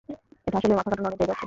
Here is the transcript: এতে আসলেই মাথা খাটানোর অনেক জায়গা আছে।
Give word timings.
এতে 0.47 0.55
আসলেই 0.59 0.77
মাথা 0.77 0.87
খাটানোর 0.89 1.07
অনেক 1.09 1.19
জায়গা 1.21 1.31
আছে। 1.33 1.39